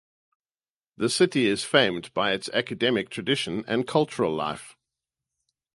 The 0.97 1.09
city 1.09 1.45
is 1.45 1.63
famed 1.63 2.11
by 2.15 2.31
its 2.31 2.49
academic 2.55 3.11
traditions 3.11 3.65
and 3.67 3.87
cultural 3.87 4.33
life. 4.33 4.75